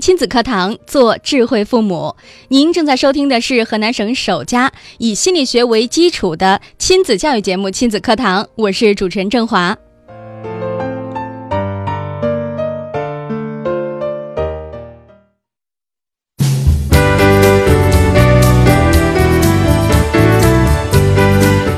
[0.00, 2.16] 亲子课堂，做智慧父母。
[2.48, 9.76] 您正在收听的是河南省首家以心理学为基础的亲子教育节目《亲子课堂》，我是主持人郑华。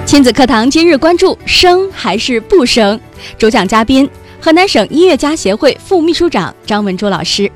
[0.07, 3.01] 亲子课堂今日关注：生还是不生？
[3.37, 4.09] 主讲嘉宾：
[4.41, 7.51] 河南省音乐家协会副秘书长张文珠老师。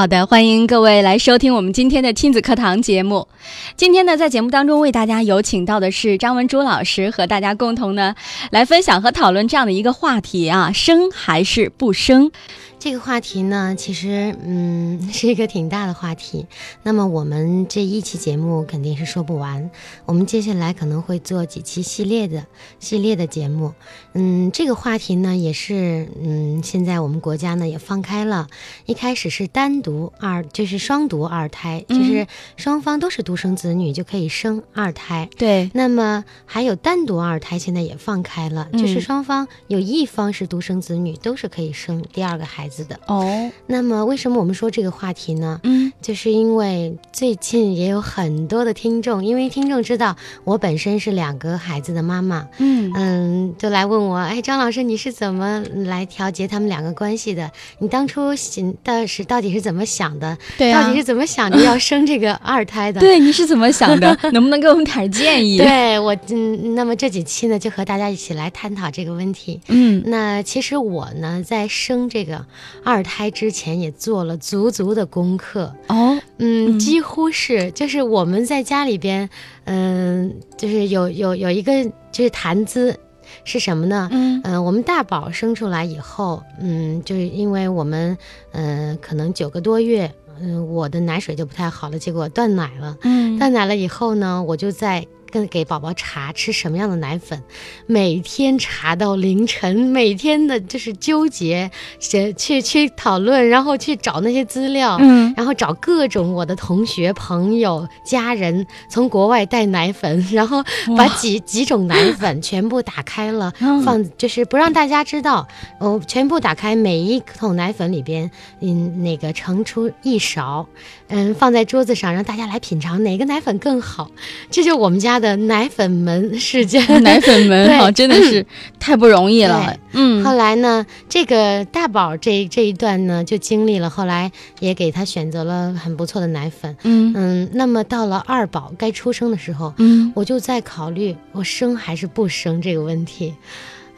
[0.00, 3.28] 好的，欢迎各位来收听我们今天的亲子课堂节目。
[3.76, 8.14] 今天呢，在节目当中为大家有请到的是张文珠老师，和大家共同呢
[8.50, 12.32] 来分享和讨论这样的一个话题啊：生还是不生？
[12.80, 16.46] 这个话题呢，其实嗯 是一个挺大的话题。
[16.82, 19.70] 那么我们这一期节目肯定是说不完，
[20.06, 22.46] 我们接下来可能会做几期系列的
[22.78, 23.74] 系列的节目。
[24.14, 28.48] 嗯，这个话题呢，也是嗯现在我们国家呢也放开了。
[28.86, 35.28] 一开始是单独二，就是双独二胎，就是双方都是独生子女就可以生二胎。
[35.36, 35.70] 对。
[35.74, 42.69] 那么还有单独二胎，现在也放开了，就是双方有一方是独生子女，都是可以生第二个孩子。
[42.84, 45.60] 的哦，那么为什么我们说这个话题呢？
[45.64, 57.50] 嗯，就是因为最近也有很多的听众，因为听众知道我本身是两个孩子的妈妈，嗯嗯，就来问我，哎，张老师你是怎么来调节他们两个关系的？
[57.78, 60.36] 你当初想的是到底是怎么想的？
[60.56, 63.00] 对到底是怎么想着要生这个二胎的？
[63.00, 64.16] 对，你是怎么想的？
[64.32, 65.58] 能不能给我们点建议？
[65.58, 69.60] 对我，嗯，那么这几期呢，就和大家一起来探讨这个问题。
[69.68, 72.44] 嗯，那其实我呢，在生这个。
[72.84, 79.28] 二胎之前也做了足足的功课哦，嗯，几乎是就是我们在家里边，
[79.64, 82.98] 嗯，就是有有有一个就是谈资，
[83.44, 84.08] 是什么呢？
[84.12, 88.16] 嗯嗯，我们大宝生出来以后，嗯，就是因为我们
[88.52, 92.96] 嗯可能九个多月，嗯，我的奶水就不太好了，结果断奶了。
[93.02, 95.06] 嗯，断奶了以后呢，我就在。
[95.30, 97.42] 跟给宝宝查吃什么样的奶粉，
[97.86, 110.62] 每天查到凌晨，每天的就是纠结，去去去讨论，然后去找那些资料，嗯，然后找各种我的同学、朋友、家人从国外带奶粉，然后
[110.96, 113.52] 把几几种奶粉全部打开了，
[113.84, 115.46] 放就是不让大家知道，
[115.78, 118.30] 哦，全部打开每一桶奶粉里边，
[118.60, 120.66] 嗯，那个盛出一勺，
[121.10, 124.10] 嗯，放在桌子上让大家来品尝哪个奶粉更好，
[124.50, 125.20] 这就是我们家。
[125.20, 128.46] 的奶粉门事件， 奶粉门好，真的是
[128.78, 129.76] 太不容易了。
[129.92, 136.74] 嗯，后来呢，这个大宝这这一段呢，就经历了，后来也给他选择了很不错的奶粉。
[136.84, 143.34] 嗯嗯，那么到了二宝该出生的时候，嗯，我就在考虑我生还是不生这个问题。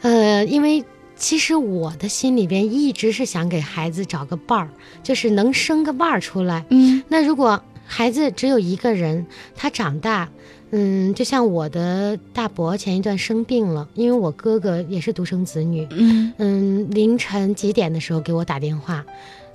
[0.01, 0.83] 呃，因为
[1.15, 4.69] 其实我的心里边一直是想给孩子找个伴儿，
[5.03, 6.65] 就是能生个伴儿出来。
[6.69, 9.25] 嗯，那如果孩子只有一个人，
[9.55, 10.29] 他长大。
[10.75, 15.87] 嗯，就像我的大伯前一段生病了，因为我哥哥也是独生子女。
[15.91, 19.05] 嗯嗯，凌晨几点的时候给我打电话，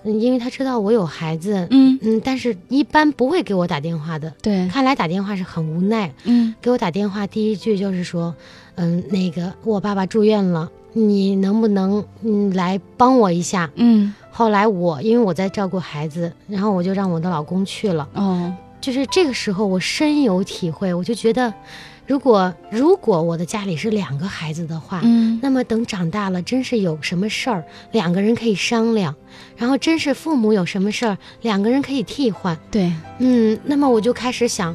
[0.05, 1.67] 嗯，因为他知道我有孩子。
[1.73, 4.33] 嗯嗯，但是一般不会给我打电话的。
[4.41, 6.15] 对，看来打电话是很无奈。
[6.23, 8.33] 嗯，给我打电话第一句就是说，
[8.77, 13.71] 嗯，那个我爸爸住院了，你能不能嗯来帮我一下？
[13.77, 18.09] 嗯，后来我因为我在照顾孩子，然后我就让我的老公去了。
[18.15, 18.53] 哦。
[18.81, 20.95] 就是这个时候，我深有体会。
[20.95, 21.53] 我就觉得，
[22.07, 29.13] 如果如果我的家里是两个孩子的话，嗯，那么等长大了，真是有什么事儿，两个人可以商量；
[29.57, 32.57] 然后真是父母有什么事儿，两个人可以替换。
[32.71, 34.75] 对，嗯，那么我就开始想。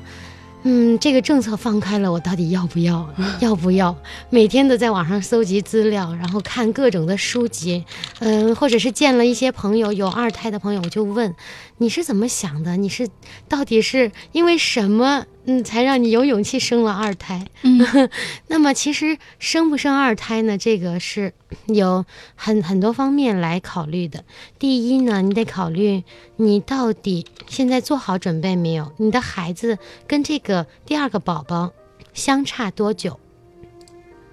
[0.66, 3.08] 嗯，这个政策放开了，我到底要不要？
[3.42, 3.96] 要不要？
[4.30, 7.84] 每天都在网上搜集资料，然后看各种的书籍，
[8.20, 11.36] 嗯，或者是见了一些朋友有二胎的朋友，我就问，
[11.78, 12.78] 你是怎么想的？
[12.78, 13.10] 你是
[13.48, 17.46] 到底是因为什么嗯，才让你有勇气生了二胎。
[17.64, 18.10] 嗯，
[18.48, 20.58] 那么其实生不生二胎呢？
[20.58, 21.34] 这个是
[21.66, 22.06] 有
[22.36, 24.24] 很很多方面来考虑的。
[24.58, 26.04] 第一呢，你得考虑
[26.38, 28.94] 你到底现在做好准备没有？
[28.98, 29.78] 你的孩子
[30.08, 31.74] 跟这个第二个宝宝
[32.14, 33.20] 相差多久？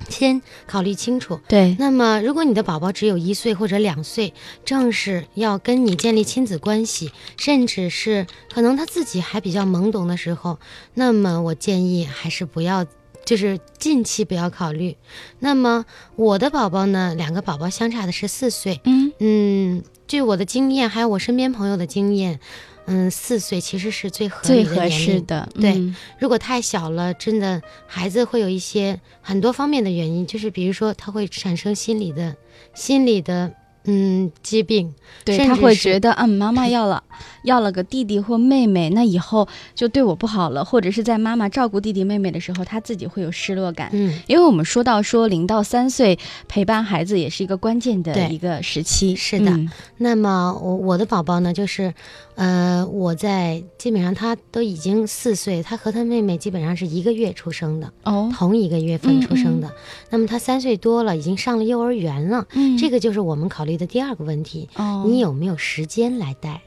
[0.08, 1.40] 先考虑清楚。
[1.48, 4.32] 对，那么如果你的宝宝只有一岁或者两岁，
[4.64, 10.58] 正是要跟你建立亲子关系，甚至是可能他自己还比较懵懂的时候，
[10.94, 12.86] 那么我建议还是不要，
[13.24, 14.96] 就是近期不要考虑。
[15.38, 15.84] 那么
[16.16, 18.80] 我的宝宝呢，两个宝宝相差的是四岁。
[18.84, 22.40] 嗯嗯，据我的经验，还有我身边朋友的经验。
[22.90, 25.48] 嗯，四岁其实是最合最合适的。
[25.60, 25.80] 对，
[26.18, 32.36] 如果太小了，真的孩子会有一些很多方面的原因，就是比如说他会产生心理的、
[32.74, 33.52] 心理的。
[33.84, 34.94] 嗯，疾病，
[35.24, 37.02] 对他会觉得，嗯，妈妈要了，
[37.44, 43.88] 要了个弟弟或妹妹，那以后就对我不好了，或者是在妈妈照顾弟弟妹妹的时候，他自己会有失落感。
[43.94, 49.16] 嗯，因为我们说到说零到三岁陪伴孩子也是一个关键的一个时期。
[49.16, 49.58] 是的，
[49.96, 51.94] 那么我我的宝宝呢，就是，
[52.40, 59.72] 呃，我在基本上他都已经四岁，他和他妹妹基本上是一个月出生的，哦，同一个月份出生的。
[60.10, 62.46] 那么他三岁多了，已经上了幼儿园了。
[62.52, 63.70] 嗯，这个就是我们考虑。
[63.80, 64.68] 的第二个问题，
[65.06, 66.60] 你有没有时间来带？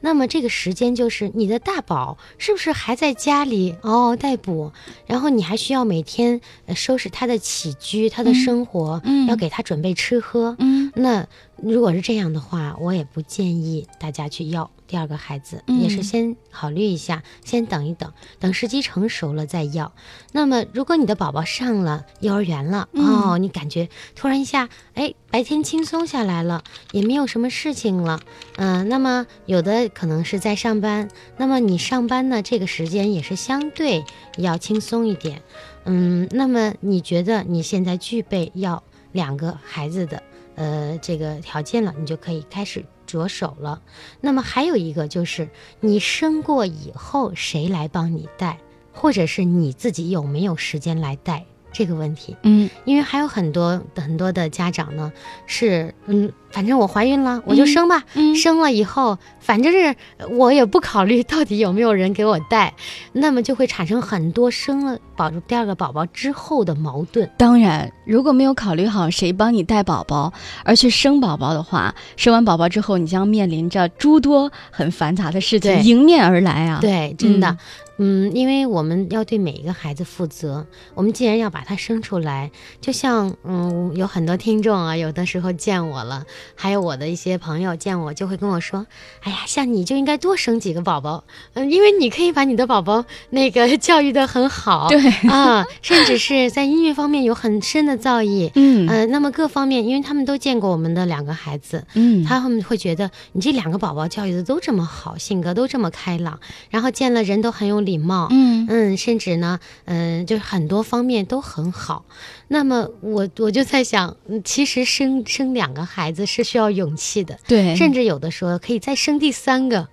[0.00, 4.70] 那么这个时间就是你的大宝是不是还在家里嗷嗷待哺？
[5.06, 6.40] 然后你还需要每天
[6.74, 10.54] 收拾他的起居、他的生活，要给他准备吃喝。
[10.58, 11.26] 嗯，那
[11.62, 14.70] 如果是这样的话，我也不建议大家去要。
[14.88, 19.90] 第二个孩子也是先考虑一下，先等一等，等时机成熟了再要。
[20.32, 28.20] 那么，如果你的宝宝上了幼儿园了哦，你感觉突然一下，哎，白天轻松下来了，也没有什么事情了，
[28.56, 31.08] 嗯，那么有的可能是在上班，
[31.38, 34.04] 那么你上班呢，这个时间也是相对
[34.36, 35.40] 要轻松一点，
[35.86, 38.82] 嗯，那么你觉得你现在具备要
[39.12, 40.22] 两个孩子的
[40.54, 42.84] 呃这个条件了，你就可以开始。
[43.04, 43.82] 着手了，
[44.22, 45.50] 那么还有一个就是，
[45.80, 48.58] 你生过以后谁来帮你带，
[48.94, 52.34] 或者是你自己有没有时间来带这个问题？
[52.42, 55.12] 嗯，因为还有很多很多的家长呢，
[55.46, 56.32] 是嗯。
[56.52, 58.04] 反正我怀孕了，我就生吧。
[58.36, 59.96] 生了以后，反正是
[60.30, 62.74] 我也不考虑到底有没有人给我带，
[63.12, 67.28] 那么就会产生很多生了宝第二个宝宝之后的矛盾。
[67.38, 70.32] 当然，如果没有考虑好谁帮你带宝宝，
[70.64, 76.78] 而去生宝宝的话，生完宝宝之后，你将面临着诸多很繁杂的事情迎面而来啊！
[76.80, 77.56] 对，真的，
[77.98, 80.66] 嗯，因为我们要对每一个孩子负责。
[80.94, 82.50] 我们既然要把他生出来，
[82.80, 86.24] 就像嗯，有很多听众啊，有的时候见我了。
[86.54, 88.86] 还有我的一些朋友见我就会跟我说
[89.22, 91.24] ：“哎呀，像你就应该多生几个宝宝，
[91.54, 94.98] 嗯，因为你可以把你的宝宝那个 教育的很好，对
[95.28, 106.40] 啊，甚至是在音乐方面有很深的造诣，嗯呃，那么各方面，因为他们都见过我们的两个孩子，嗯，他们会觉得你这两个宝宝教育的都这么好，性格都这么开朗，
[106.70, 112.04] 然后见了人都很有礼貌，嗯嗯，甚至呢，嗯，就是很多方面都很好。
[112.48, 116.26] 那么我我就在想，其实生生两个孩子。
[116.32, 119.86] 是需要勇气的，对，甚至有的说可以再生第三个。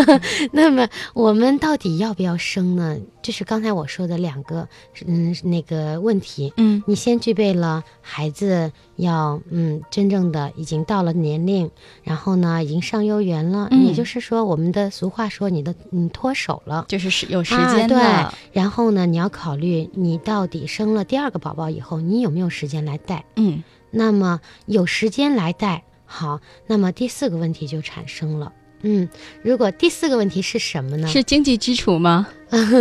[0.52, 2.98] 那么我们到底要不要生呢？
[3.22, 4.68] 就是刚才我说的两个，
[5.06, 11.70] 嗯，那个问题，嗯，你先具备了孩子要，嗯，真正的已经到了年龄，
[12.02, 17.98] 然后呢，已经上幼儿园了，也就是说，我们的俗话说，你的你脱手了，就是是有时间对。
[18.52, 23.62] 然后呢，你要考虑你到底生了第二个宝宝以后，你有没有时间来带，嗯。
[23.90, 28.52] 那么有时间来带好，那么第四个问题就产生了。
[28.82, 29.08] 嗯，
[29.42, 31.08] 如果第四个问题是什么呢？
[31.08, 32.28] 是经济基础吗？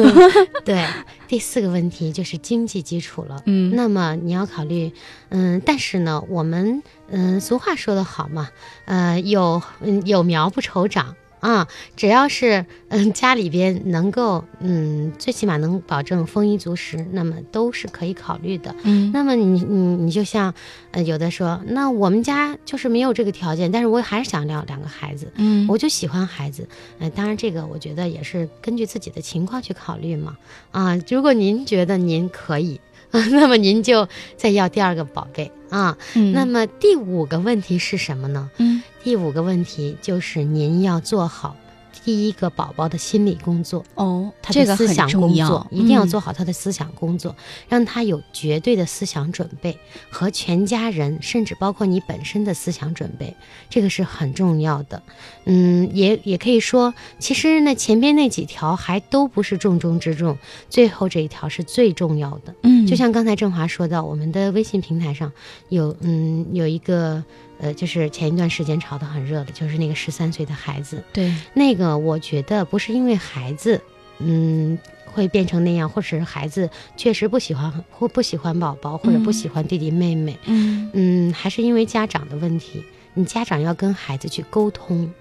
[0.63, 0.85] 对，
[1.27, 3.41] 第四个问题就是经济基础了。
[3.45, 4.91] 嗯，那么你要考虑，
[5.29, 8.49] 嗯，但是呢，我们嗯，俗话说得好嘛，
[8.85, 11.15] 呃，有嗯有苗不愁长。
[11.39, 18.75] 啊，只要是嗯家里边能够嗯最起码能保证丰衣足食，那么都是可以考虑的。
[18.83, 20.53] 嗯，那么你你你就像
[20.91, 25.31] 呃有的说，那我们家就是没有这个条件，但是我还是想要两个孩子。
[25.35, 26.67] 嗯，我就喜欢孩子。
[26.99, 30.37] 嗯，当然这个我觉得也是根据自己的情况去考虑嘛。
[30.71, 32.79] 啊，如果您觉得您可以，
[33.11, 35.97] 那么您就再要第二个宝贝啊。
[36.15, 38.49] 嗯，那么第五个问题是什么呢？
[38.57, 38.81] 嗯。
[39.03, 41.55] 第五个问题就是您要做好
[42.03, 47.35] 第一个宝宝的心理工作哦，他的思想工作一定要做好他的思想工作，
[47.67, 49.77] 让他有绝对的思想准备
[50.09, 53.35] 和全家人，甚至包括你本身的思想准备，
[53.69, 55.01] 这个是很重要的。
[55.45, 60.37] 嗯，也也可以说，其实那前边那几条还都不是重中之重，
[60.69, 62.53] 最后这一条是最重要的。
[62.63, 65.31] 嗯，就像刚才郑华说到，我们的微信平台上
[65.69, 67.23] 有嗯有一个。
[67.59, 71.03] 呃，就是前一段时间炒得很热的，就是那个十三岁的孩子。
[71.11, 73.81] 对，那个我觉得不是因为孩子，
[74.19, 80.37] 嗯，会变成那样，或者是孩子确实不喜欢或不喜欢宝宝，或者不喜欢弟弟妹妹。
[80.45, 82.83] 嗯嗯，还是因为家长的问题。
[83.13, 85.11] 你家长要跟孩子去沟通，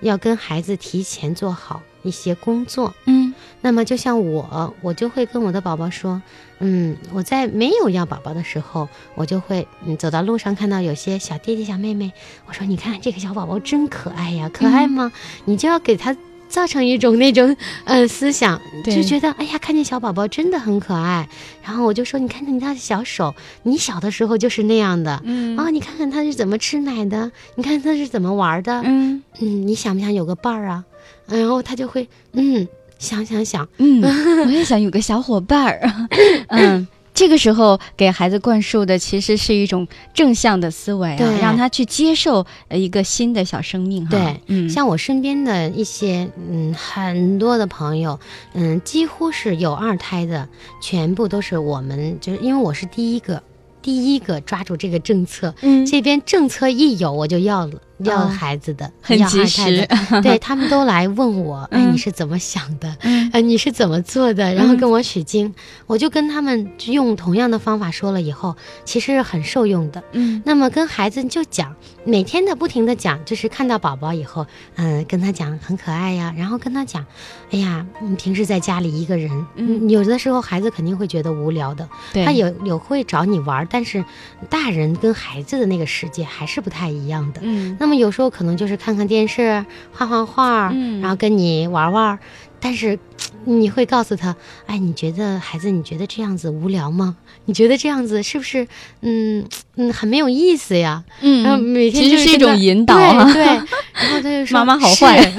[0.00, 2.94] 要跟孩子提前做好一些工作。
[3.06, 3.27] 嗯。
[3.60, 6.22] 那么就像我，我就会跟我的宝宝说，
[6.60, 12.12] 嗯，我在没有要宝宝的时候，我就会嗯走到路上看到有些小弟弟小妹妹，
[12.46, 15.10] 我说你看这个小宝宝真可爱呀，可爱吗？
[15.44, 16.16] 你就要给他
[16.48, 21.28] 造成一种那种呃思想，就觉得哎呀，看见小宝宝真的很可爱。
[21.62, 23.34] 然后我就说，你看看你的小手，
[23.64, 30.84] 你小的时候就是那样的，嗯哦，你看看他是怎么吃奶的，你看他是怎么玩的，嗯嗯，你想不想有个伴儿啊？
[31.26, 32.68] 然后他就会嗯。
[32.98, 34.02] 想想想，嗯，
[34.44, 35.80] 我也想有个小伙伴儿，
[36.48, 44.04] 嗯，这个时候给孩子灌输的其实是一种正向的思维啊，让他去接受一个新的小生命。
[44.06, 48.18] 对，嗯，像我身边的一些，嗯，很多的朋友，
[48.54, 50.48] 嗯，几乎是有二胎的，
[50.82, 53.42] 全部都是我们，就是因为我是第一个，
[53.80, 57.74] 第一个抓住这个政策，嗯，这边政策一有我就要了。
[58.00, 59.86] 要孩子的，很及时，
[60.22, 62.96] 对他们都来问我，哎，你是怎么想的？
[63.32, 64.54] 哎，你是怎么做的？
[64.54, 65.52] 然后跟我取经，
[65.86, 70.00] 我就跟他们用同样的方法说了以后，其实是很受用的。
[70.12, 71.74] 嗯，那么跟孩子就讲，
[72.04, 77.04] 每天的不停的讲，就是看到宝宝以后，嗯，跟他讲很可爱呀，然后跟他讲，
[77.50, 84.04] 哎呀，你平时在家里一个人，嗯，有的时候孩子肯定会觉得无聊的，他有有会找你玩，但是
[84.48, 87.40] 大人跟孩子的那个世界还是不太一样的。
[87.42, 87.87] 嗯，那。
[87.88, 89.64] 那么有时候可能就是看看电视、
[89.94, 92.18] 画画画，然后跟你玩玩，
[92.60, 92.98] 但是
[93.46, 97.16] 你会告诉他，哎，你觉得孩子，你觉得这样子无聊吗？
[97.46, 98.68] 你觉得这样子是不是，
[99.00, 99.42] 嗯
[99.76, 101.02] 嗯，很没有意思呀？
[101.22, 103.42] 嗯，然后每天其实是一种引导啊，对。
[103.42, 105.18] 然后他就说妈妈好坏，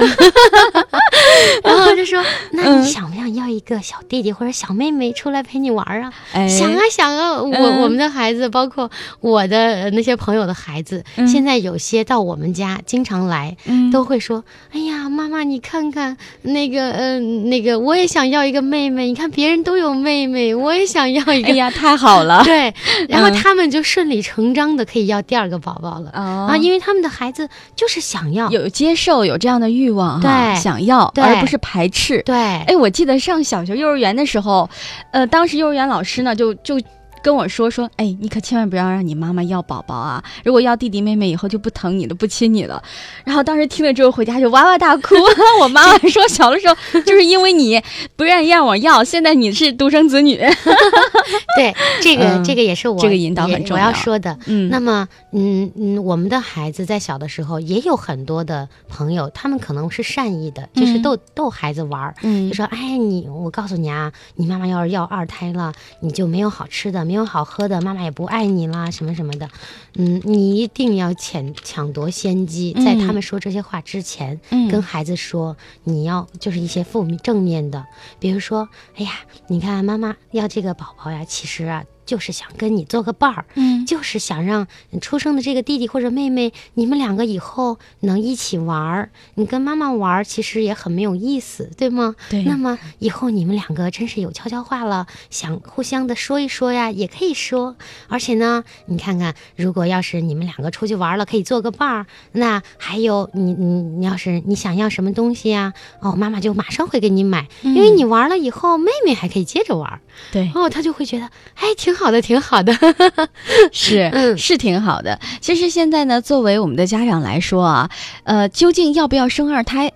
[1.63, 6.13] 然后就说那你想不想要一个小弟弟或者小妹妹出来陪你玩啊？
[6.47, 13.55] 想啊想啊，我我们的孩子，包括我的那些朋友的孩子，现在有些到我们家经常来，
[13.91, 21.49] 都会说，哎呀，妈妈你看看那个，嗯，那个我也想要一个妹妹，你看别人都有妹妹，我也想要一个。
[21.49, 22.43] 哎呀，太好了。
[22.45, 22.73] 对，
[23.07, 28.49] 然后他们就顺理成章的可以要第二个宝宝了啊，因为他们的孩子就是想要。
[28.49, 32.21] 有接受有这样的欲望哈，想要而不是排斥。
[32.23, 34.69] 对，哎，我记得上小学、幼儿园的时候，
[35.11, 36.79] 呃，当时幼儿园老师呢就就。
[37.21, 40.23] 跟我说说，哎，你可千万不要让你妈妈要宝宝啊！
[40.43, 42.81] 如果要弟弟妹妹，以后就不疼你了，不亲你了。
[43.23, 45.15] 然后当时听了之后回家就哇哇大哭。
[45.61, 47.81] 我妈妈说，小的时候就是因为你
[48.15, 50.37] 不愿意让我要，现在你是独生子女。
[51.57, 53.87] 对，这个这个也是我这个引导很重要。
[53.87, 62.15] 我要说的，嗯，那么，嗯嗯，我们的孩子在小的时候也有很多的朋友，他们可能是善意的，就是逗逗孩子玩儿，
[62.49, 67.03] 就说，哎，你我告诉你啊，你妈妈要是要二胎了，你就没有好吃的。
[67.09, 69.49] 没有好喝的，妈妈也不爱你啦，什么什么的，
[69.95, 74.69] 嗯，你一定要抢抢夺先机，在他们说这些话之前，嗯。
[74.69, 77.83] 跟孩子说，你要就是一些负面正面的，
[78.19, 79.11] 比如说，哎呀，
[79.47, 81.83] 你看妈妈要这个宝宝呀，其实啊。
[82.09, 84.65] 就是想跟你做个伴儿，嗯，就是想让
[84.99, 89.11] 出生的这个弟弟或者妹妹，你们两个以后能一起玩儿。
[89.35, 92.15] 你跟妈妈玩儿，其实也很没有意思，对吗？
[92.31, 92.41] 对。
[92.45, 97.75] 那么以后你们两个真是有悄悄话了，想互相的说一说呀，也可以说。
[98.07, 102.07] 而且呢，你看看，如果要是你们两个出去玩了，可以做个伴儿。
[102.31, 105.73] 那还有你，你，你要是你想要什么东西呀？
[105.99, 110.01] 哦，妈妈就马上会给你买，因为你玩了以后，妹妹还可以接着玩。
[110.31, 110.49] 对。
[110.55, 111.98] 哦，她就会觉得，哎，挺。
[111.99, 112.73] 好的，挺好的，
[113.71, 115.19] 是， 嗯，是挺好的。
[115.41, 117.89] 其实现在呢，作为我们的家长来说啊，
[118.23, 119.91] 呃，究竟要不要生二胎？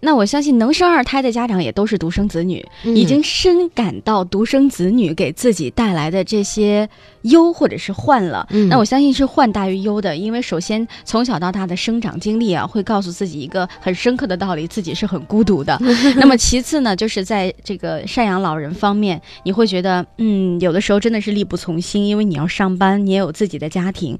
[0.00, 6.88] 那我相信能生二胎的家长也都是独生子女，已经深感到独生子女给自己带来的这些
[7.28, 8.46] 忧或者是患了。
[8.68, 15.78] 那我相信是患大于忧的，因为首先从小到大的生长经历啊，会告诉自己一个很深刻的道理：自己是很孤独的。
[16.16, 24.18] 那么其次呢，就是在这个赡养老人方面，你会觉得，嗯，有的时候真的是力不从心，因为你要上班，你也有自己的家庭，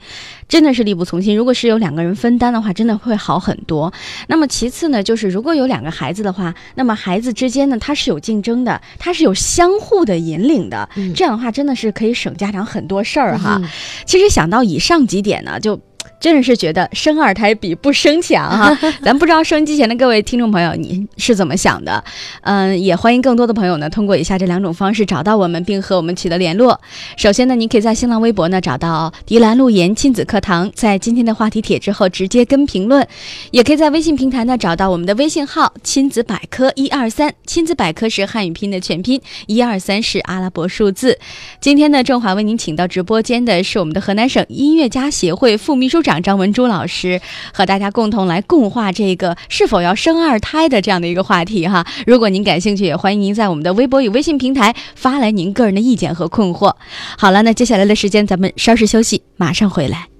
[0.48, 1.36] 真的是力不从心。
[1.36, 3.92] 如果是有两个人分担的话，真的会好很多。
[4.28, 13.60] 那么其次呢，就是如果有两个孩子的话，那么孩子之间呢，他是有竞争的，他是有相互的引领的，这样的话真的是可以省家长很多事儿哈。
[14.04, 15.80] 其实想到以上几点呢，就。
[16.18, 22.02] 真的是觉得生二胎比不生强哈， 咱不知道收音机前的各位听众朋友你是怎么想的？
[22.42, 26.80] 嗯，也欢迎更多的朋友呢通过以下这两种方式找到我们，并和我们取得联络。
[27.16, 33.02] 首先呢，您可以在新浪微博呢找到“迪兰路言亲子课堂”，在今天的话题帖之后直接跟评论；
[33.50, 41.18] 也可以在微信平台呢找到我们的微信号“亲子百科一二三”，亲子百科是汉语拼音的全拼，一二三是阿拉伯数字。
[41.60, 45.95] 今天呢，郑华为您请到直播间的是我们的河南省音乐家协会副秘书。
[46.02, 47.20] 长张文珠老师
[47.52, 51.86] 和大家共同来共话这个是否要生二胎的这样的一个话题哈。
[52.06, 56.74] 如果您感兴趣，也欢迎您在我们的微博与微信平台发来您个人的意见和困惑。
[57.18, 60.15] 好了，那接下来的时间咱们稍事休息，马上回来。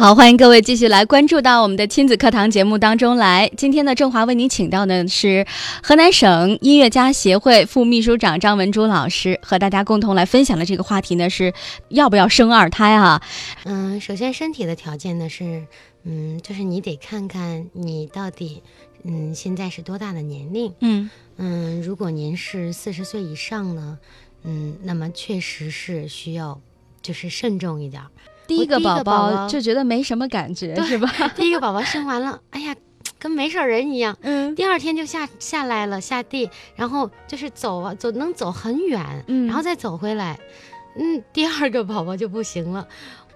[0.00, 3.52] 好，欢迎各位继续来关注到我们的亲子课堂节目当中来。
[3.54, 5.46] 今天呢，郑华为您请到的是
[5.82, 11.52] 河南省音乐家协会副秘书长张文珠老师，和大家共同来分享的这个话题呢是
[11.90, 13.20] 要不要生二胎啊？
[13.64, 15.66] 嗯，首先身体的条件呢是，
[16.04, 18.62] 嗯，就是你得看看你到底，
[19.02, 20.72] 嗯，现在是多大的年龄？
[20.80, 23.98] 嗯嗯，如果您是四十岁以上呢，
[24.44, 26.58] 嗯，那么确实是需要
[27.02, 28.08] 就是慎重一点儿。
[28.50, 31.08] 第一个宝宝就觉得没什么感觉，是吧？
[31.36, 32.74] 第一个宝宝生完了，哎呀，
[33.18, 34.16] 跟没事人一样。
[34.22, 34.54] 嗯。
[34.56, 40.38] 第二天就下下来了，下地，然后就是走啊，走能走很远，嗯，然后再走回来。
[40.96, 42.86] 嗯，第二个宝宝就不行了。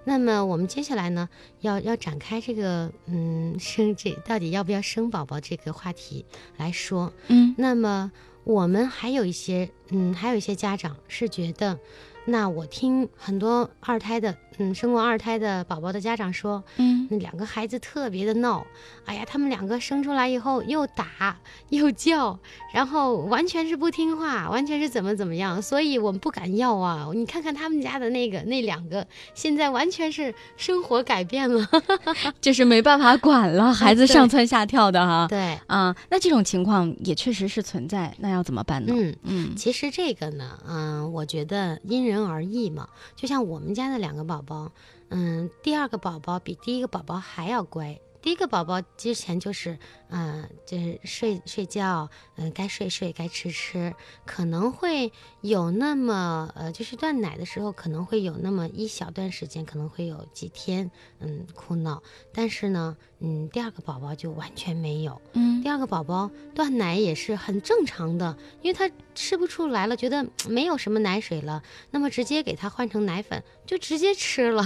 [0.07, 1.29] 那么我们接下来呢，
[1.61, 7.13] 要要展开这个，嗯，生这到底要不要生宝宝这个话题来说。
[7.29, 7.55] 嗯。
[7.57, 8.11] 那么
[8.43, 11.79] 我们还有一些，嗯，还有一些家长是觉得。
[12.27, 18.67] 那我听很多二胎的，嗯，生过二胎的宝宝的家长说，嗯，那两个孩子特别的闹，
[19.05, 21.37] 哎呀，他们两个生出来以后又打
[21.69, 22.39] 又叫，
[22.73, 27.07] 然后完全是不听话，完全是怎么怎么样，所以我们不敢要啊。
[27.15, 31.69] 你看看他们家的那个那两个，现在完全是生活改变了，
[32.41, 35.27] 就是没办法管了，孩子上蹿下跳的哈。
[35.29, 38.95] 对，啊，那这种情况也确实是存在，那要怎么办呢？
[38.97, 42.14] 嗯嗯，其实这个呢，嗯，我觉得因人。
[42.15, 44.73] 人而异嘛，就像我们家的两个宝宝，
[45.09, 48.01] 嗯，第二个宝宝比第一个宝宝还要乖。
[48.23, 55.13] 第一个宝宝之前就是，嗯，就是睡睡觉，嗯，该睡睡，该吃吃，可能会
[55.45, 62.03] 有那么，呃，就是断奶的时候，可能会有那么一小段时间，可能会有几天，嗯，哭闹。
[62.33, 74.65] 但是呢，嗯，第二个宝宝就完全没有，嗯，第二个宝宝断奶也是很正常的，因为他吃不出来了，觉得没有什么奶水了，那么直接给他换成奶粉，就直接吃了，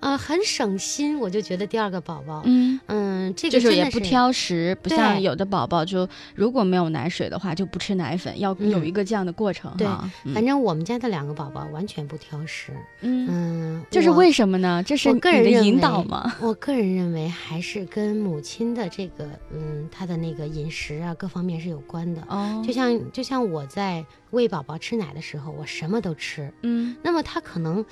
[0.00, 1.20] 啊， 很省心。
[1.20, 2.80] 我就觉得第二个宝宝，嗯。
[2.86, 9.72] 嗯，这个就是也不挑食，不像有的宝宝就如果没有奶水的话就不吃奶粉，要有一个这样的过程。
[9.76, 9.86] 对，
[10.34, 12.72] 反正我们家的两个宝宝完全不挑食。
[13.00, 14.82] 嗯，这是为什么呢？
[14.82, 16.34] 这是个人的引导吗？
[16.40, 22.22] 我个人认为还是跟母亲的这个嗯，她的那个饮食啊各方面是有关的。
[22.28, 26.52] 哦，就像就像我在喂宝宝吃奶的时候，我什么都吃。
[26.62, 27.84] 嗯，那么他可能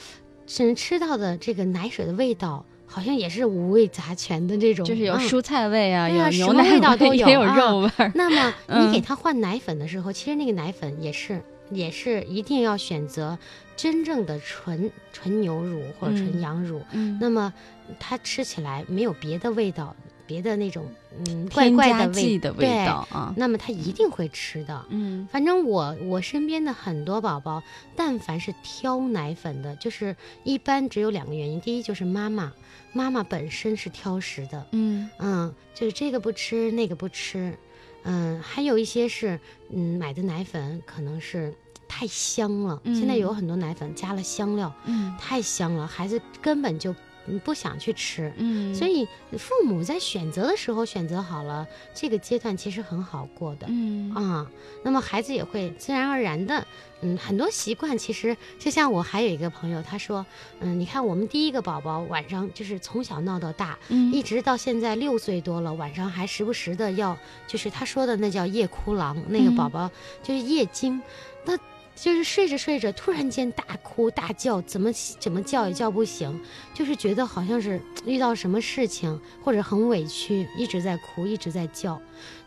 [0.46, 2.64] 只吃到的这个奶水的味道。
[2.90, 7.90] 好像也是五味杂全的这种，就是有蔬菜味啊，有牛奶味道都有，也有肉味。
[8.14, 11.38] 那么你给他换奶粉的时候，其实那个奶粉也是
[11.70, 13.38] 也是一定要选择
[13.76, 16.82] 真正的纯纯牛乳或者纯羊乳。
[16.92, 17.52] 嗯，那么
[17.98, 19.94] 它吃起来没有别的味道。
[20.26, 20.84] 别的那种
[21.26, 24.84] 嗯怪怪的味的味道啊，那么他一定会吃的。
[24.90, 27.62] 嗯，反正我我身边的很多宝宝，
[27.96, 32.52] 但凡是挑奶粉的，就是一般只有两个原因：第一就是妈妈，
[32.92, 37.56] 妈妈本身是挑食的，嗯嗯，就是这个不吃那个不吃，
[38.04, 39.38] 嗯，还有一些是
[39.70, 41.54] 嗯买的奶粉可能是
[41.86, 46.94] 太香了，现在有很多奶粉加了香料，嗯，太香了，孩子根本就。
[47.28, 49.06] 你不想去吃，嗯，所以
[49.38, 54.12] 父母在选择的时候选择好了，这个阶段其实很好过的，嗯。
[54.14, 54.50] 啊，
[54.82, 56.66] 那么孩子也会自然而然的，
[57.02, 60.24] 嗯，很多习惯其实就像我还有一个朋友，他说，
[60.60, 69.90] 嗯，你看我们第一个宝宝晚上就是从小闹到大，嗯，一直到现在六岁多了，晚上还时不时的要，就是他说的那叫夜哭狼，那个宝宝
[70.22, 71.00] 就是夜惊，
[71.44, 71.58] 那。
[72.00, 76.40] 就是睡着睡着，突然间大哭大叫，怎么怎么叫也叫不醒，
[76.72, 82.00] 就是觉得好像是遇到什么事情或者很委屈，一直在哭，一直在叫。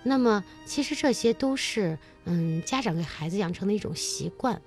[0.04, 4.60] 那么其实这些都是嗯家长给孩子养成的一种习惯。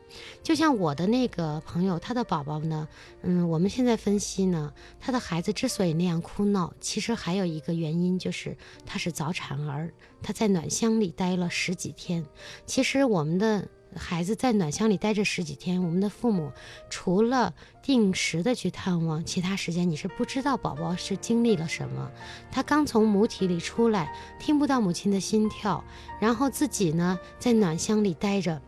[0.43, 2.87] 就像我的那个朋友，他的宝宝呢，
[3.23, 9.93] 嗯，我们现在分析呢，他的孩子之所以那样哭闹，其实还有一个原因就是他是早产儿，
[10.23, 12.25] 他在暖箱里待了十几天。
[12.67, 13.67] 其实我们的。
[13.97, 16.53] 孩子在暖箱里待着十几天，我们的父母
[16.91, 22.11] 除了定时的去探望，其他时间你是不知道宝宝是经历了什么。
[22.51, 25.85] 他刚从母体里出来，听不到母亲的心跳，
[26.21, 28.61] 然后自己呢在暖箱里待着，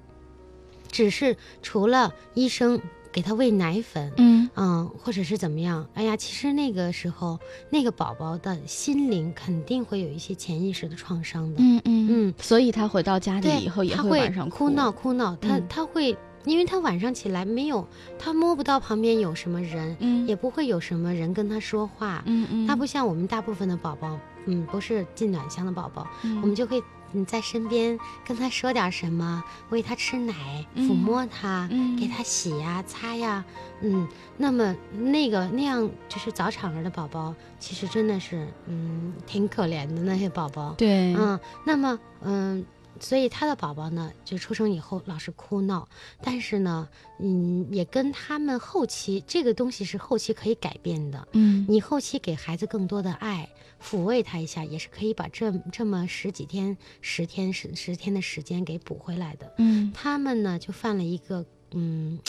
[0.90, 2.80] 只是除了医生。
[3.16, 4.46] 给他喂奶粉，嗯。
[4.56, 5.86] 嗯，或者是怎么样？
[5.94, 7.38] 哎呀，其实那个时候，
[7.70, 12.08] 那个宝宝的心灵肯定会有一些潜意识的创伤的，嗯嗯。
[12.10, 14.68] 嗯，所以他回到家里以后也会晚上哭。
[14.68, 26.06] 闹哭闹，他他会，因为他晚上起来没有，他摸不到旁边有什么人，嗯，也不会有什么人跟他说话，嗯嗯，他不像我们大部分的宝宝，嗯，不是进暖箱的宝宝，
[26.42, 26.82] 我们就可以。
[27.12, 31.66] 你在身边跟他说点什么，喂他吃奶，抚摸他，
[31.98, 33.42] 给他洗呀、擦呀，
[33.80, 34.06] 嗯，
[34.36, 42.66] 那么那个那样就是早产儿的宝宝，其实真的是嗯挺可怜的那些宝宝，对，嗯，那么嗯。
[42.98, 45.86] 所以他的宝宝呢，就出生以后老是哭闹，
[46.22, 46.88] 但是呢，
[47.20, 53.46] 嗯，也跟他们后期这个东西是后期可以改变的，嗯，你后期给孩子更多的爱，
[53.86, 61.46] 抚慰他一下，也是可以把这这么十几天、十天、十十天的时间给补回来的，嗯，他们呢就犯了一个。
[61.72, 62.20] 嗯，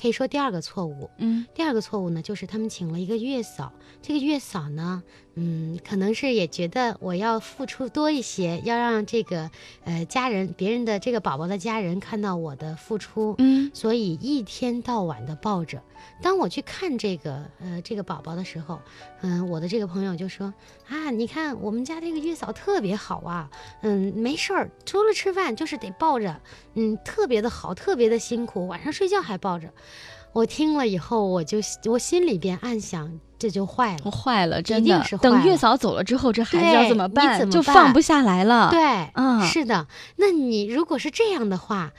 [0.00, 1.10] 可以说第二个错误。
[1.18, 3.72] 嗯，第二个错误呢，就是他们请了一个月嫂。
[4.02, 5.02] 这个月嫂呢，
[5.34, 9.50] 嗯，可能是也觉得我要付出多一些，要让这个
[9.84, 13.34] 呃家人、别人的这个宝宝的家人看到我的付出。
[13.38, 15.82] 嗯，所以一天到晚的抱着。
[16.22, 18.80] 当我去看这个呃这个宝宝的时候，
[19.22, 20.52] 嗯，我的这个朋友就说
[20.88, 26.40] 啊，你看我们家这个月嫂特别好啊，嗯，没事儿，除了吃饭就是得抱着，
[26.74, 29.72] 嗯，特别的好，特别的辛苦，晚上睡觉还抱着。
[30.32, 35.04] 我听了以后，我就我心里边暗想，这就坏了，坏了，真的。
[35.20, 37.50] 等月嫂走了之后，这孩子要怎么办？
[37.50, 38.70] 就放不下来了。
[38.70, 39.86] 对，嗯，是的。
[40.16, 41.92] 那你如果是这样的话，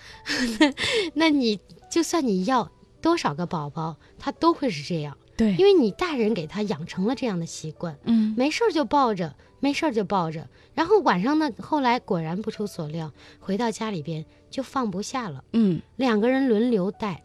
[1.15, 2.69] 那你就算你要。
[3.00, 17.23] 多少个宝宝，他都会是这样，对，因为你大人给他养成了这样的习惯，嗯，没事儿就抱着，没事儿就抱着，然后晚上呢，后来果然不出所料，回到家里边就放不下了，嗯，两个人轮流带，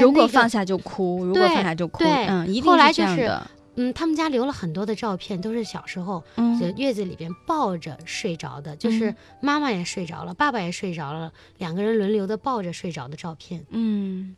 [0.00, 6.22] 如果放下就哭，如果放下就哭，嗯，一定是这样的，嗯，他们家留了很多的照片，都是小时候
[6.60, 14.36] 在月子里边抱着睡着的，就是妈妈也睡着了，爸爸也睡着了，两个人轮流的抱着睡着的照片，嗯。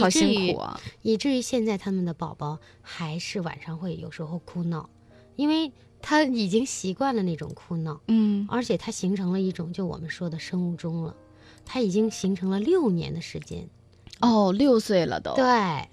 [0.00, 0.80] 好辛苦啊！
[1.02, 4.88] 以至于现在他们的宝宝还是晚上会有时候哭闹，
[5.36, 5.70] 因为
[6.00, 11.14] 他已经习惯了那种哭闹，嗯，而且他形成了一种就我们说的生物钟了，
[11.66, 13.68] 他已经形成了六年的时间，
[14.20, 15.44] 哦，六岁了都，对，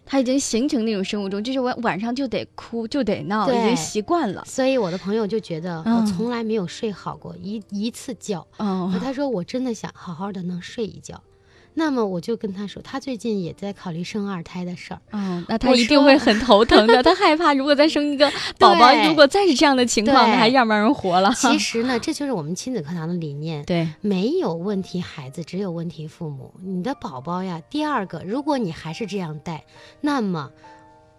[0.06, 4.44] 他已经形成那种生物钟，就是晚晚上就得哭就得闹，已经习惯了。
[4.46, 11.22] 所以我的朋友就觉得我从来没有睡好过一一次觉，哦，他说我真的想好好的能睡一觉。
[11.76, 15.00] 那么我就跟他说，他最近也在考虑生二胎的事儿。
[15.12, 17.04] 嗯，那他一定会很头疼的。
[17.04, 21.32] 他害怕，如果再生一个 宝宝，如果再是这样的情况，那还让不让人活了？
[21.36, 23.64] 其实呢， 这就是我们亲子课堂的理念。
[23.66, 26.54] 对，没有问题孩子，只有问题父母。
[26.64, 29.66] 你的宝宝呀，第二个，如果你还是这样带，
[30.02, 30.52] 那么。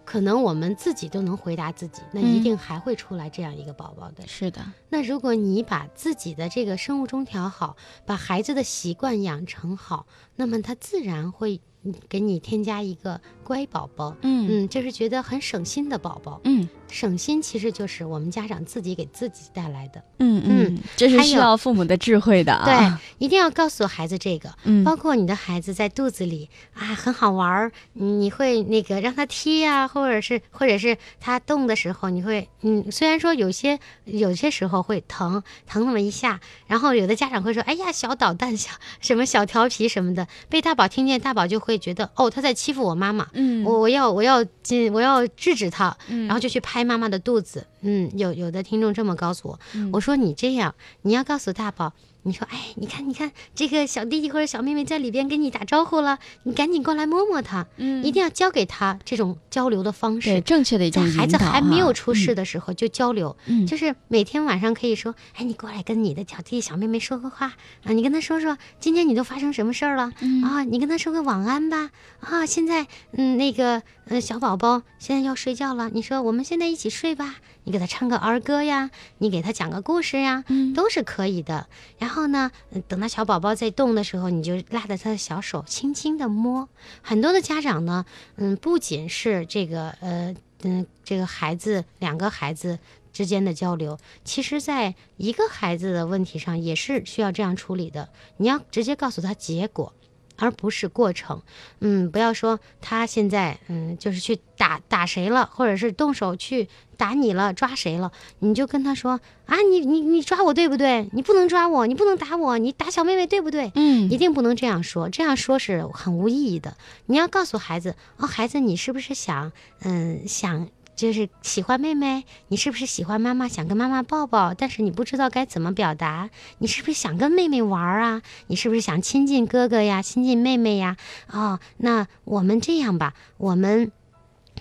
[0.06, 4.26] 可能我们自己都能回答自己，那一定还会出来这样一个宝宝的。
[4.26, 11.60] 是的，那如果你把自己的这个生物钟调好，把孩子的习惯养成好，那么他自然会。
[12.08, 14.46] 给你添加一个乖宝宝，嗯。
[14.48, 38.70] 嗯，就是觉得很省心的宝宝，嗯，省心其实就是我们家长自己给自己带来的，嗯嗯，这是需要父母的智慧的啊，对，一定要告诉孩子这个，嗯，包括你的孩子在肚子里啊很好玩儿，你会那个让他踢呀，或者是或者是他动的时候，你会，嗯，虽然说有些有些时候会疼疼那么一下，然后有的家长会说，哎呀小捣蛋小
[39.00, 41.75] 什么小调皮什么的，被大宝听见，大宝就会。
[41.78, 49.58] 觉得哦，他在欺负我妈妈，嗯，我我要我要进我要制止他，然后就去拍妈妈的肚子，嗯，有有的听众这么告诉我，
[49.92, 51.92] 我说你这样，你要告诉大宝，
[52.26, 57.66] 你说，哎，你看，你看，这个小弟弟或者小妹妹在里边跟你打招呼了，你赶紧过来摸摸他。
[57.76, 63.36] 嗯，一定要教给他这种交流的方式，对，正确的一种孩子还没有出世的时候就交流，
[63.68, 70.12] 就是每天晚上可以说，哎，你过来跟你的小弟弟小妹妹说个话啊，你跟他说说今天你都发生什么事儿了
[70.44, 77.36] 啊，你跟他说个晚安吧啊，现在嗯那个呃小宝宝现在要睡觉了，你说我们现在一起睡吧。
[77.66, 81.66] 你给他唱个儿歌呀，你给他讲个故事呀，都是可以的。
[81.98, 82.52] 然后呢，
[82.86, 86.68] 等到小宝宝在动的时候，你就拉着他的小手，轻轻的摸。
[87.02, 92.78] 很多的家长呢，嗯，不仅是这个，呃，嗯，这个孩子两个孩子
[93.12, 98.08] 之间的交流，其实在一个孩子的问题上也是需要这样处理的。
[98.36, 99.92] 你要直接告诉他结果。
[100.38, 101.42] 而不是过程，
[101.80, 111.08] 嗯，不要说他现在，嗯，就是去打打谁了，或者是动手去打你了，抓谁了，你就跟他说啊，你你你抓我对不对？
[111.12, 113.72] 你不能抓我，你不能打我，你打小妹妹对不对？
[113.74, 116.76] 嗯，一定不能这样说，这样说是很无意义的。
[117.06, 120.68] 你要告诉孩子，哦，孩子，你是不是想，嗯，想。
[120.96, 123.46] 就是喜欢妹妹，你是不是喜欢妈妈？
[123.46, 126.30] 想跟妈妈抱抱，但是你不知道该怎么表达。
[126.58, 128.22] 你是不是想跟妹妹玩啊？
[128.46, 130.96] 你是不是想亲近哥哥呀，亲近妹妹呀？
[131.30, 133.92] 哦，那我们这样吧，我们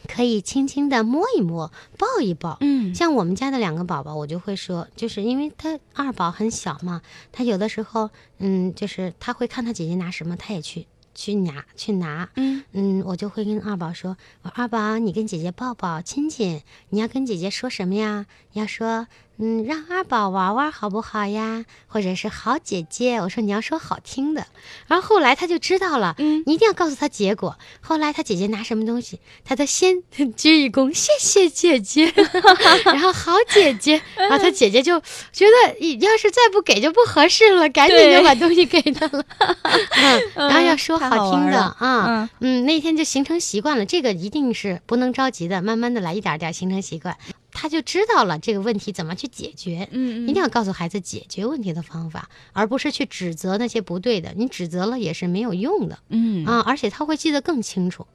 [0.08, 2.58] 可以轻轻的摸一摸，抱一抱。
[2.60, 10.86] 嗯，像我们家的两个宝宝，我就会说，就是因为他二宝很小嘛，他有的时候，嗯，就是他会看他姐姐拿什么，他也去。
[11.16, 18.26] 去拿去拿，嗯嗯，我就会跟二宝说：“我二宝，你跟姐姐抱抱亲亲，你要跟姐姐说什么呀？
[18.56, 21.66] 要说。”嗯，让二宝玩玩好不好呀？
[21.88, 24.48] 或者是好姐姐，我说你要说好听的。
[24.88, 27.58] 然后后来他就知道了，嗯，你一定要告诉他结果。
[27.82, 30.02] 后来他姐姐拿什么东西，他都先
[30.38, 32.14] 鞠一躬，谢谢姐姐，
[32.86, 35.02] 然后好姐姐， 然后他姐姐就
[35.34, 39.22] 觉得，要是再不给就不合适了，赶紧就把东西给他了。
[40.00, 43.86] 嗯，然后要说好听的啊，嗯，那天就形成习惯了。
[43.86, 47.18] 这个一定是不能着急的，慢慢的来，一点点形成习惯。
[47.58, 54.34] 他就知道了这个问题怎么去解决，嗯，一定要告诉孩子解决问题的方法，而不是去指责那些不对的。
[54.36, 58.06] 你指责了也是没有用的，嗯啊，而且他会记得更清楚。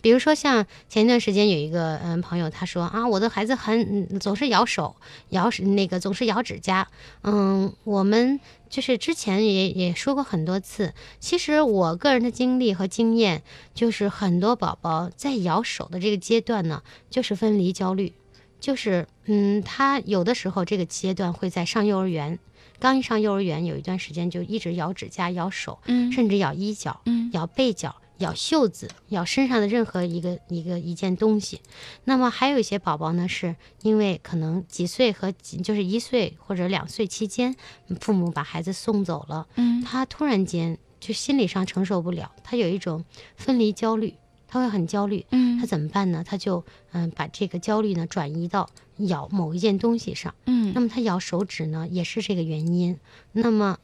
[0.00, 4.94] 比如说像前一段时间有一个嗯朋友，他说啊，我的孩子很总是咬手，
[5.30, 6.88] 咬那个总是咬指甲，
[7.22, 13.42] 嗯，我们就是之前也也说过很多次，其实我个人的经历和经验
[13.74, 18.12] 就是，很多宝宝在咬手的这个阶段呢，就是分离焦虑。
[18.60, 22.38] 就是，嗯，他有的时候这个阶段会在上幼儿园，
[22.78, 31.60] 刚一上幼儿园，有一段时间就一直咬指甲、咬手，嗯，甚至咬衣角、嗯，咬背角、咬袖子、咬身上的任何一个一个一件东西。
[32.04, 37.54] 那么还有一些宝宝呢，是因为可能几岁和几就是一岁或者两岁期间，
[38.00, 43.04] 父母把孩子送走了，嗯，他突然间就心理上承受不了，他有一种
[43.36, 44.14] 分离焦虑。
[44.48, 46.24] 他会很焦虑，嗯，他怎么办呢？
[46.26, 52.98] 他就嗯把这个焦虑呢转移到咬某一件东西上，嗯，那么他咬手指呢也是这个原因。
[53.32, 53.78] 那么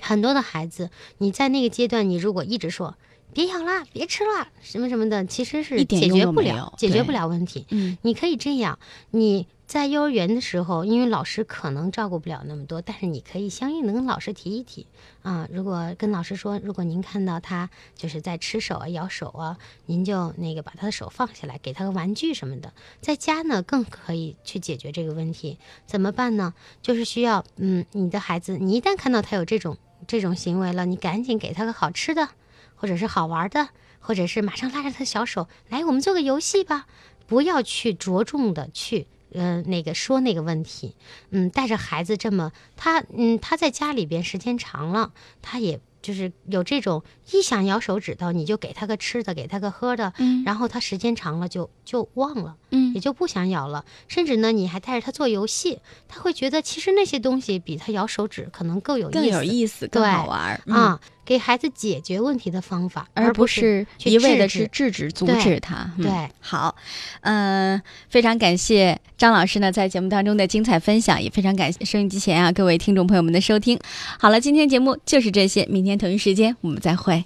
[0.00, 2.96] 很多的孩子，你在那个阶段，你如果一直说
[3.32, 7.64] 别咬了，别吃了，什么什么的，其实是解决不了，解决不了问题。
[7.70, 8.78] 嗯，你可以这样，
[9.10, 9.46] 你。
[9.72, 14.86] 在幼儿园的时候，因为老师可能照顾不了那么多，但是你可以相应的跟老师提一提
[15.22, 15.48] 啊。
[15.50, 19.56] 如果跟老师说，如果您看到他就是在吃手啊、咬手啊，
[19.86, 22.74] 您就那个把他的手放下来，给他个玩具什么的。
[23.00, 25.56] 在家呢，更可以去解决这个问题。
[25.86, 26.52] 怎么办呢？
[26.82, 32.28] 就是需要，嗯，你的孩子，你一旦看到他有这种这种行为了，你赶紧给他个好吃的，
[32.74, 36.86] 或者是好玩的，或者是马上拉着他小手来，我们做个游戏吧。
[37.26, 39.06] 不要去着重的去。
[39.34, 40.94] 嗯，那个说那个问题，
[41.30, 61.00] 嗯，带着孩子这么他，嗯，他在家里边时间长了，他也就是有这种一想咬手指头，你就给他个吃的，给他个喝的，嗯，然后他时间长了就就忘了，嗯，也就不想咬了，甚至呢，你还带着他做游戏，他会觉得其实那些东西比他咬手指可能更有意思，更有意思，更好玩啊。
[61.24, 65.90] 给孩子解决问题的方法，而不是一味的去制止、阻止他。
[65.96, 66.74] 对，好，
[67.20, 73.78] 嗯，非常感谢张老师呢在节目当中的精彩分享，也非常感谢收音机前啊各位听众朋友们的收听。
[74.18, 77.24] 好了，今天节目就是这些，明天同一时间我们再会。